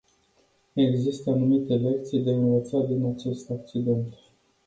Există 0.73 1.29
anumite 1.29 1.75
lecții 1.75 2.19
de 2.19 2.31
învățat 2.31 2.87
din 2.87 3.05
acest 3.05 3.49
accident. 3.49 4.13